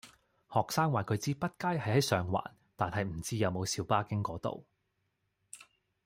[0.51, 4.65] 學生話佢知畢街係喺上環，但係唔知有冇小巴經嗰度